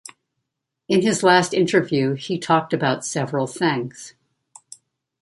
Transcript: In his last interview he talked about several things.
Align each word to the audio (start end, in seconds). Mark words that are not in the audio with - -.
In 0.87 1.03
his 1.03 1.21
last 1.21 1.53
interview 1.53 2.13
he 2.15 2.39
talked 2.39 2.73
about 2.73 3.05
several 3.05 3.45
things. 3.45 4.15